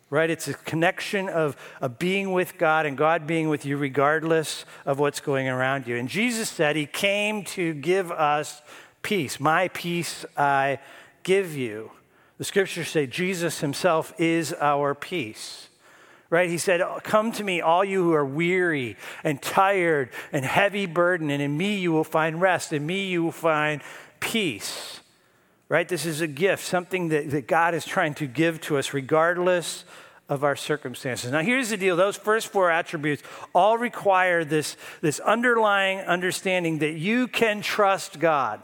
[0.09, 0.31] right?
[0.31, 5.01] It's a connection of, of being with God and God being with you regardless of
[5.01, 5.97] what's going around you.
[5.97, 8.63] And Jesus said he came to give us
[9.07, 9.39] peace.
[9.39, 10.81] My peace I
[11.23, 11.93] give you.
[12.39, 15.69] The scriptures say Jesus himself is our peace.
[16.29, 16.51] Right?
[16.51, 21.31] He said, Come to me, all you who are weary and tired and heavy burden,
[21.31, 22.73] and in me you will find rest.
[22.73, 23.81] In me you will find
[24.19, 24.99] peace.
[25.69, 25.89] Right?
[25.89, 29.85] This is a gift, something that, that God is trying to give to us regardless
[30.29, 31.31] of our circumstances.
[31.31, 33.23] Now, here's the deal those first four attributes
[33.55, 38.61] all require this, this underlying understanding that you can trust God.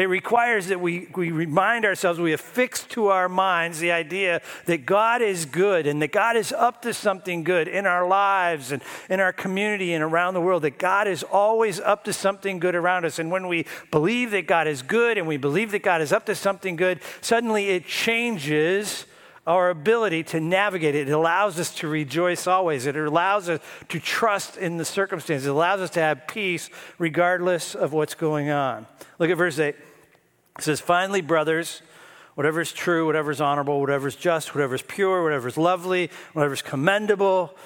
[0.00, 4.86] It requires that we, we remind ourselves, we affix to our minds the idea that
[4.86, 8.80] God is good and that God is up to something good in our lives and
[9.10, 12.74] in our community and around the world, that God is always up to something good
[12.74, 13.18] around us.
[13.18, 16.24] And when we believe that God is good and we believe that God is up
[16.26, 19.04] to something good, suddenly it changes
[19.46, 21.08] our ability to navigate it.
[21.08, 22.86] It allows us to rejoice always.
[22.86, 23.60] It allows us
[23.90, 25.46] to trust in the circumstances.
[25.46, 28.86] It allows us to have peace regardless of what's going on.
[29.18, 29.74] Look at verse 8.
[30.58, 31.82] It says, Finally, brothers,
[32.34, 36.10] whatever is true, whatever is honorable, whatever is just, whatever is pure, whatever is lovely,
[36.32, 37.56] whatever is commendable,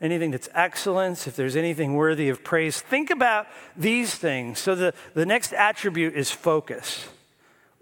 [0.00, 4.58] anything that's excellence, if there's anything worthy of praise, think about these things.
[4.58, 7.06] So the, the next attribute is focus.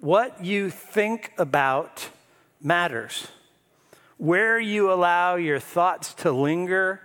[0.01, 2.09] What you think about
[2.61, 3.29] matters.
[4.17, 7.01] Where you allow your thoughts to linger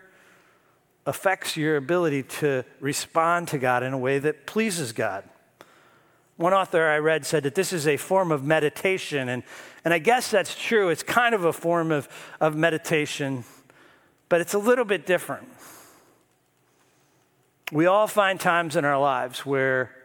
[1.05, 5.23] affects your ability to respond to God in a way that pleases God.
[6.37, 9.43] One author I read said that this is a form of meditation, and,
[9.85, 10.89] and I guess that's true.
[10.89, 12.09] It's kind of a form of,
[12.41, 13.43] of meditation,
[14.29, 15.47] but it's a little bit different.
[17.71, 19.95] We all find times in our lives where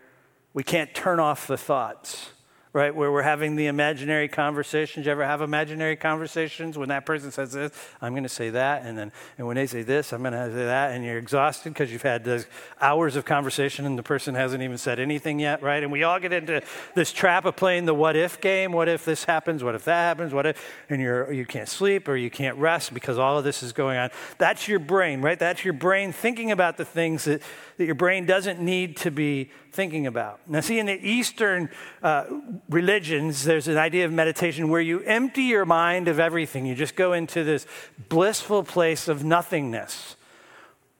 [0.52, 2.30] we can't turn off the thoughts
[2.78, 2.94] right?
[2.94, 5.04] Where we're having the imaginary conversations.
[5.04, 8.84] You ever have imaginary conversations when that person says this, I'm going to say that,
[8.84, 11.70] and then and when they say this, I'm going to say that, and you're exhausted
[11.70, 12.46] because you've had those
[12.80, 15.82] hours of conversation and the person hasn't even said anything yet, right?
[15.82, 16.62] And we all get into
[16.94, 18.70] this trap of playing the what if game.
[18.70, 19.64] What if this happens?
[19.64, 20.32] What if that happens?
[20.32, 20.64] What if?
[20.88, 23.98] And you're you can't sleep or you can't rest because all of this is going
[23.98, 24.10] on.
[24.38, 25.38] That's your brain, right?
[25.38, 27.42] That's your brain thinking about the things that
[27.78, 30.40] that your brain doesn't need to be thinking about.
[30.48, 31.70] Now, see, in the Eastern
[32.02, 32.24] uh,
[32.68, 36.66] religions, there's an idea of meditation where you empty your mind of everything.
[36.66, 37.66] You just go into this
[38.08, 40.16] blissful place of nothingness.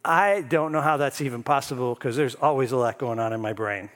[0.04, 3.40] I don't know how that's even possible because there's always a lot going on in
[3.40, 3.90] my brain.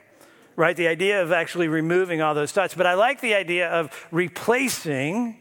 [0.57, 0.75] Right?
[0.75, 2.75] The idea of actually removing all those thoughts.
[2.75, 5.39] But I like the idea of replacing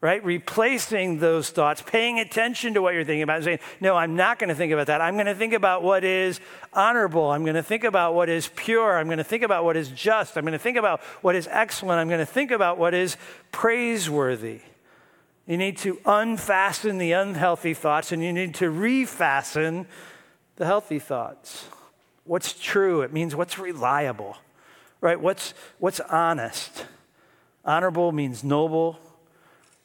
[0.00, 0.24] right?
[0.24, 4.38] Replacing those thoughts, paying attention to what you're thinking about, and saying, No, I'm not
[4.38, 5.00] going to think about that.
[5.00, 6.40] I'm going to think about what is
[6.72, 7.30] honorable.
[7.30, 8.98] I'm going to think about what is pure.
[8.98, 10.36] I'm going to think about what is just.
[10.36, 12.00] I'm going to think about what is excellent.
[12.00, 13.16] I'm going to think about what is
[13.52, 14.60] praiseworthy.
[15.46, 19.86] You need to unfasten the unhealthy thoughts and you need to refasten
[20.56, 21.66] the healthy thoughts.
[22.24, 23.02] What's true?
[23.02, 24.36] It means what's reliable,
[25.00, 25.20] right?
[25.20, 26.86] What's, what's honest?
[27.64, 29.00] Honorable means noble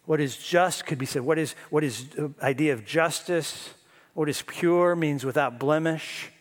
[0.05, 1.23] what is just could be said.
[1.23, 3.71] What is, what is the idea of justice?
[4.13, 6.31] What is pure means without blemish.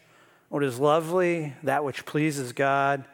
[0.48, 3.04] What is lovely, that which pleases God.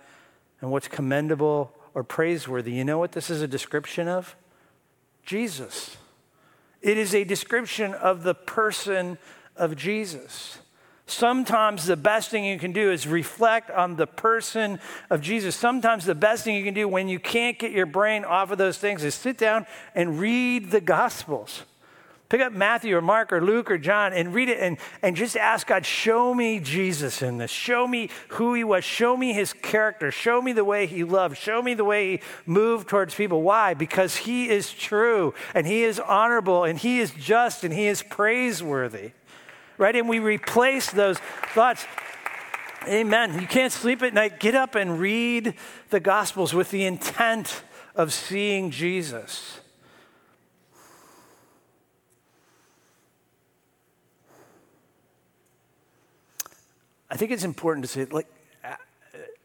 [0.61, 2.73] And what's commendable or praiseworthy.
[2.73, 4.37] You know what this is a description of?
[5.25, 5.97] Jesus.
[6.83, 9.19] It is a description of the person
[9.57, 10.59] of Jesus.
[11.11, 14.79] Sometimes the best thing you can do is reflect on the person
[15.11, 15.57] of Jesus.
[15.57, 18.59] Sometimes the best thing you can do when you can't get your brain off of
[18.59, 21.65] those things is sit down and read the Gospels.
[22.29, 25.37] Pick up Matthew or Mark or Luke or John and read it and, and just
[25.37, 27.51] ask God, show me Jesus in this.
[27.51, 28.85] Show me who he was.
[28.85, 30.13] Show me his character.
[30.13, 31.37] Show me the way he loved.
[31.37, 33.43] Show me the way he moved towards people.
[33.43, 33.75] Why?
[33.75, 38.01] Because he is true and he is honorable and he is just and he is
[38.01, 39.11] praiseworthy
[39.81, 39.97] right?
[39.97, 41.19] And we replace those
[41.55, 41.87] thoughts.
[42.87, 43.41] Amen.
[43.41, 44.39] You can't sleep at night.
[44.39, 45.55] Get up and read
[45.89, 47.63] the Gospels with the intent
[47.97, 49.59] of seeing Jesus.
[57.11, 58.29] I think it's important to say, like,
[58.63, 58.77] uh,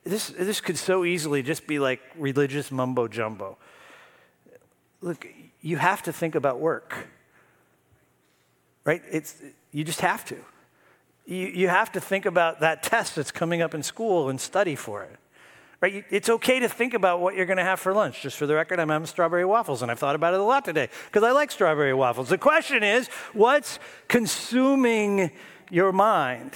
[0.04, 3.58] this, this could so easily just be like religious mumbo jumbo.
[5.02, 5.26] Look,
[5.62, 7.08] you have to think about work,
[8.84, 9.02] right?
[9.10, 9.42] It's,
[9.76, 10.38] you just have to.
[11.26, 14.74] You, you have to think about that test that's coming up in school and study
[14.74, 15.18] for it.
[15.82, 16.06] Right?
[16.10, 18.22] It's okay to think about what you're going to have for lunch.
[18.22, 20.64] Just for the record, I'm having strawberry waffles, and I've thought about it a lot
[20.64, 22.30] today because I like strawberry waffles.
[22.30, 25.32] The question is, what's consuming
[25.70, 26.54] your mind?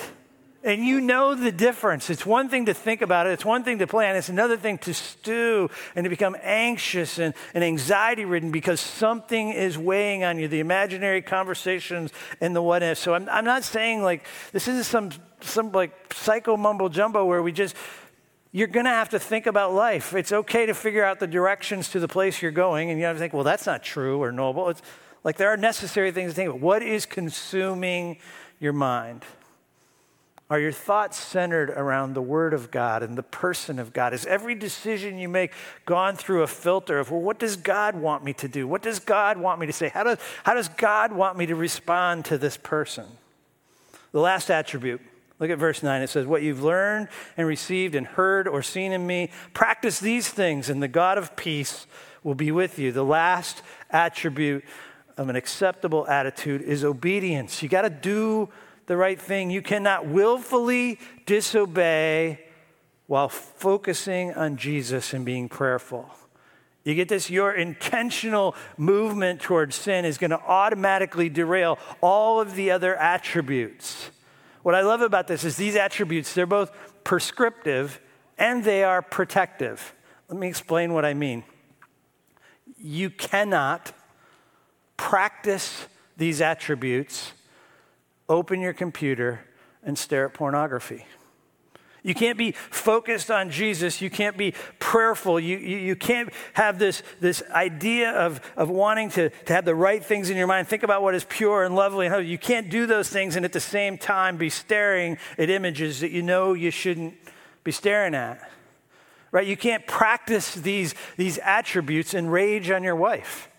[0.62, 2.10] And you know the difference.
[2.10, 4.78] It's one thing to think about it, it's one thing to plan, it's another thing
[4.80, 10.38] to stew and to become anxious and, and anxiety ridden because something is weighing on
[10.38, 12.98] you the imaginary conversations and the what if.
[12.98, 17.42] So I'm, I'm not saying like this isn't some, some like psycho mumbo jumbo where
[17.42, 17.74] we just,
[18.52, 20.14] you're going to have to think about life.
[20.14, 23.16] It's okay to figure out the directions to the place you're going, and you have
[23.16, 24.70] to think, well, that's not true or noble.
[24.70, 24.82] It's
[25.24, 26.60] like there are necessary things to think about.
[26.60, 28.18] What is consuming
[28.60, 29.24] your mind?
[30.50, 34.16] Are your thoughts centered around the Word of God and the person of God?
[34.16, 35.54] Is every decision you make
[35.86, 38.68] gone through a filter of, well, what does God want me to do?
[38.68, 39.90] What does God want me to say?
[39.90, 43.06] How does, how does God want me to respond to this person?
[44.12, 45.02] The last attribute,
[45.38, 46.02] look at verse 9.
[46.02, 50.30] It says, What you've learned and received and heard or seen in me, practice these
[50.30, 51.86] things, and the God of peace
[52.24, 52.92] will be with you.
[52.92, 54.66] The last attribute
[55.16, 57.62] of an acceptable attitude is obedience.
[57.62, 58.50] You got to do
[58.90, 59.52] the right thing.
[59.52, 62.40] You cannot willfully disobey
[63.06, 66.10] while focusing on Jesus and being prayerful.
[66.84, 67.30] You get this?
[67.30, 74.10] Your intentional movement towards sin is going to automatically derail all of the other attributes.
[74.64, 76.72] What I love about this is these attributes, they're both
[77.04, 78.02] prescriptive
[78.40, 79.94] and they are protective.
[80.30, 81.44] Let me explain what I mean.
[82.76, 83.92] You cannot
[84.98, 85.86] practice
[86.18, 87.34] these attributes
[88.30, 89.42] open your computer
[89.84, 91.06] and stare at pornography.
[92.02, 94.02] You can't be focused on Jesus.
[94.02, 95.40] You can't be prayerful.
[95.40, 99.76] You, you, you, can't have this, this idea of, of wanting to, to have the
[99.76, 100.68] right things in your mind.
[100.68, 102.08] Think about what is pure and lovely.
[102.08, 106.00] And you can't do those things and at the same time be staring at images
[106.00, 107.16] that you know you shouldn't
[107.64, 108.50] be staring at.
[109.32, 109.46] Right?
[109.46, 113.50] You can't practice these, these attributes and rage on your wife.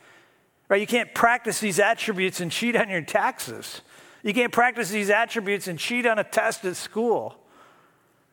[0.69, 0.81] Right?
[0.81, 3.83] You can't practice these attributes and cheat on your taxes.
[4.23, 7.41] You can't practice these attributes and cheat on a test at school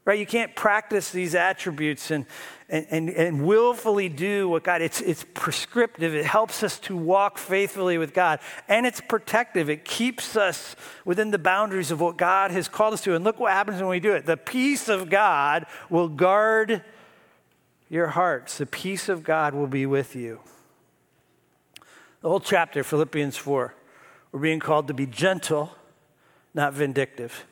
[0.08, 0.18] right?
[0.18, 2.26] You can't practice these attributes and,
[2.70, 6.16] and, and, and, willfully do what God, it's, it's prescriptive.
[6.16, 8.40] It helps us to walk faithfully with God.
[8.70, 9.70] And it's protective.
[9.70, 13.16] It keeps us within the boundaries of what God has called us to.
[13.16, 14.26] And look what happens when we do it.
[14.26, 16.82] The peace of God will guard
[17.90, 18.60] your hearts.
[18.60, 20.40] The peace of God will be with you.
[22.22, 23.74] The whole chapter, Philippians 4,
[24.38, 25.72] we're being called to be gentle,
[26.54, 27.48] not vindictive.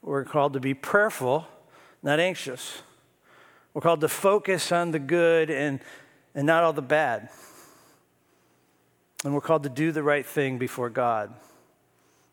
[0.00, 1.46] We're called to be prayerful,
[2.02, 2.80] not anxious.
[3.74, 5.78] We're called to focus on the good and,
[6.34, 7.28] and not all the bad.
[9.26, 11.34] And we're called to do the right thing before God.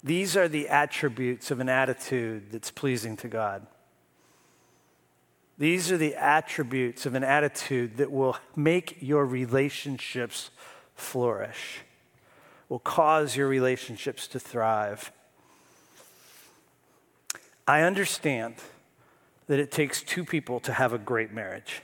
[0.01, 3.67] These are the attributes of an attitude that's pleasing to God.
[5.57, 10.51] These are the attributes of an attitude that will make your relationships
[10.95, 11.81] flourish,
[12.69, 15.11] will cause your relationships to thrive.
[17.67, 18.55] I understand
[19.47, 21.81] that it takes two people to have a great marriage.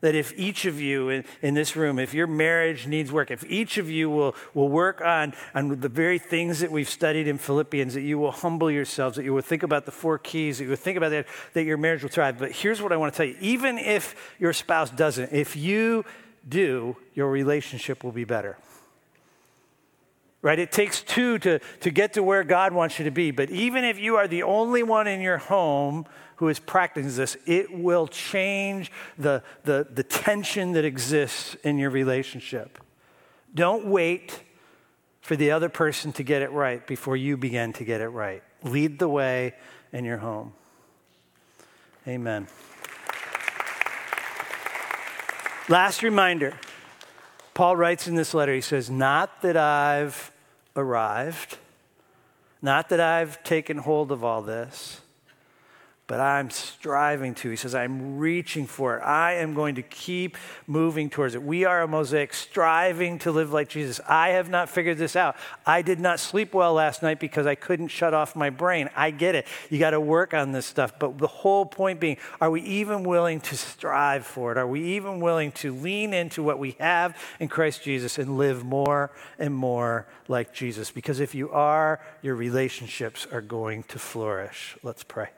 [0.00, 3.44] That if each of you in, in, this room, if your marriage needs work, if
[3.44, 7.36] each of you will, will work on, on the very things that we've studied in
[7.36, 10.64] Philippians, that you will humble yourselves, that you will think about the four keys, that
[10.64, 12.38] you will think about that, that your marriage will thrive.
[12.38, 16.04] But here's what I want to tell you even if your spouse doesn't, if you
[16.48, 18.56] do, your relationship will be better
[20.42, 20.58] right?
[20.58, 23.30] It takes two to, to get to where God wants you to be.
[23.30, 27.36] But even if you are the only one in your home who is practicing this,
[27.46, 32.78] it will change the, the, the tension that exists in your relationship.
[33.54, 34.40] Don't wait
[35.20, 38.42] for the other person to get it right before you begin to get it right.
[38.62, 39.54] Lead the way
[39.92, 40.52] in your home.
[42.08, 42.46] Amen.
[45.68, 46.58] Last reminder
[47.60, 50.32] Paul writes in this letter, he says, Not that I've
[50.76, 51.58] arrived,
[52.62, 55.02] not that I've taken hold of all this,
[56.10, 57.50] but I'm striving to.
[57.50, 59.02] He says, I'm reaching for it.
[59.02, 60.36] I am going to keep
[60.66, 61.42] moving towards it.
[61.44, 64.00] We are a mosaic striving to live like Jesus.
[64.08, 65.36] I have not figured this out.
[65.64, 68.90] I did not sleep well last night because I couldn't shut off my brain.
[68.96, 69.46] I get it.
[69.70, 70.98] You got to work on this stuff.
[70.98, 74.58] But the whole point being, are we even willing to strive for it?
[74.58, 78.64] Are we even willing to lean into what we have in Christ Jesus and live
[78.64, 80.90] more and more like Jesus?
[80.90, 84.76] Because if you are, your relationships are going to flourish.
[84.82, 85.28] Let's pray.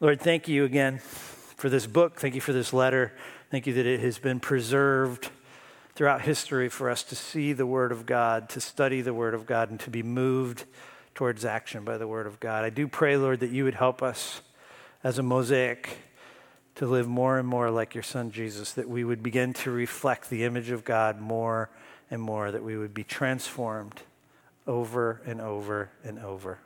[0.00, 2.20] Lord, thank you again for this book.
[2.20, 3.12] Thank you for this letter.
[3.50, 5.28] Thank you that it has been preserved
[5.96, 9.44] throughout history for us to see the Word of God, to study the Word of
[9.44, 10.66] God, and to be moved
[11.16, 12.64] towards action by the Word of God.
[12.64, 14.40] I do pray, Lord, that you would help us
[15.02, 15.98] as a mosaic
[16.76, 20.30] to live more and more like your Son Jesus, that we would begin to reflect
[20.30, 21.70] the image of God more
[22.08, 24.02] and more, that we would be transformed
[24.64, 26.60] over and over and over.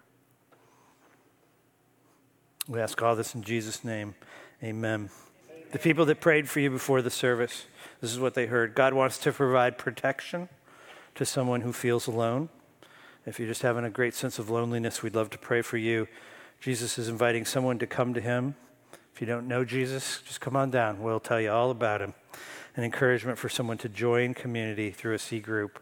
[2.73, 4.14] We ask all this in Jesus' name.
[4.62, 5.11] Amen.
[5.51, 5.62] Amen.
[5.73, 7.66] The people that prayed for you before the service,
[8.01, 8.75] this is what they heard.
[8.75, 10.49] God wants to provide protection
[11.14, 12.49] to someone who feels alone.
[13.27, 16.09] If you're just having a great sense of loneliness, we'd love to pray for you.
[16.62, 18.55] Jesus is inviting someone to come to him.
[19.14, 21.03] If you don't know Jesus, just come on down.
[21.03, 22.14] We'll tell you all about him.
[22.75, 25.79] An encouragement for someone to join community through a C group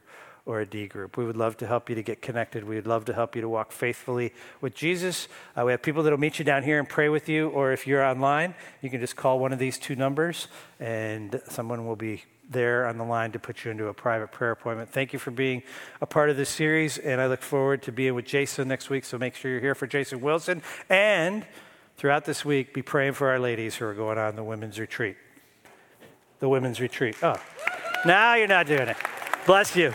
[0.47, 1.17] or a D group.
[1.17, 2.65] We would love to help you to get connected.
[2.65, 5.29] We would love to help you to walk faithfully with Jesus.
[5.57, 7.73] Uh, we have people that will meet you down here and pray with you, or
[7.73, 11.97] if you're online, you can just call one of these two numbers and someone will
[11.97, 14.91] be there on the line to put you into a private prayer appointment.
[14.91, 15.63] Thank you for being
[16.01, 19.05] a part of this series, and I look forward to being with Jason next week.
[19.05, 20.63] So make sure you're here for Jason Wilson.
[20.89, 21.47] And
[21.97, 25.17] throughout this week, be praying for our ladies who are going on the women's retreat.
[26.41, 27.17] The women's retreat.
[27.23, 27.37] Oh,
[28.05, 28.97] now you're not doing it.
[29.47, 29.95] Bless you.